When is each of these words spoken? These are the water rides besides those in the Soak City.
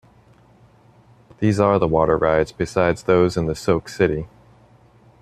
These 1.37 1.59
are 1.59 1.77
the 1.77 1.87
water 1.87 2.17
rides 2.17 2.51
besides 2.51 3.03
those 3.03 3.37
in 3.37 3.45
the 3.45 3.53
Soak 3.53 3.87
City. 3.87 4.25